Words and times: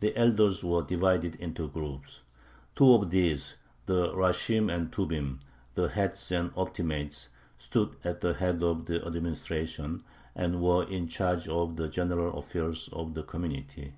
The 0.00 0.14
elders 0.14 0.62
were 0.62 0.82
divided 0.82 1.36
into 1.36 1.68
groups. 1.68 2.22
Two 2.76 2.92
of 2.92 3.08
these, 3.08 3.56
the 3.86 4.12
rashim 4.12 4.68
and 4.68 4.92
tubim 4.92 5.38
(the 5.72 5.88
"heads" 5.88 6.30
and 6.32 6.52
"optimates"), 6.54 7.30
stood 7.56 7.96
at 8.04 8.20
the 8.20 8.34
head 8.34 8.62
of 8.62 8.84
the 8.84 9.02
administration, 9.06 10.04
and 10.36 10.60
were 10.60 10.84
in 10.86 11.08
charge 11.08 11.48
of 11.48 11.76
the 11.76 11.88
general 11.88 12.38
affairs 12.38 12.90
of 12.92 13.14
the 13.14 13.22
community. 13.22 13.94